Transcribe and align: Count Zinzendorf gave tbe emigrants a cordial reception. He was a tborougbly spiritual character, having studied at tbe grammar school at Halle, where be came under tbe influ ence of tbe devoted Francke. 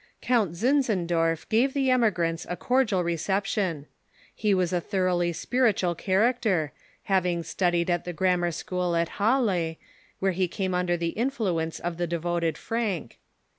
Count 0.23 0.53
Zinzendorf 0.53 1.47
gave 1.47 1.73
tbe 1.75 1.91
emigrants 1.91 2.47
a 2.49 2.57
cordial 2.57 3.03
reception. 3.03 3.85
He 4.33 4.51
was 4.51 4.73
a 4.73 4.81
tborougbly 4.81 5.35
spiritual 5.35 5.93
character, 5.93 6.71
having 7.03 7.43
studied 7.43 7.87
at 7.87 8.03
tbe 8.05 8.15
grammar 8.15 8.49
school 8.51 8.95
at 8.95 9.09
Halle, 9.19 9.77
where 10.17 10.33
be 10.33 10.47
came 10.47 10.73
under 10.73 10.97
tbe 10.97 11.15
influ 11.15 11.61
ence 11.61 11.79
of 11.79 11.97
tbe 11.97 12.09
devoted 12.09 12.55
Francke. 12.55 13.17